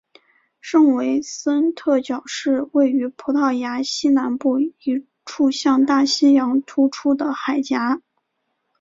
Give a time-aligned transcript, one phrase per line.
[0.61, 7.75] 圣维森特角是位于葡萄牙西南部一处向大西洋突出的海岬。